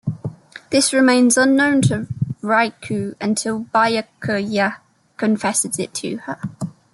This 0.71 0.93
remains 0.93 1.37
unknown 1.37 1.83
to 1.83 2.07
Rukia 2.41 3.13
until 3.21 3.65
Byakuya 3.65 4.77
confesses 5.17 5.77
it 5.77 5.93
to 5.93 6.15
her. 6.15 6.39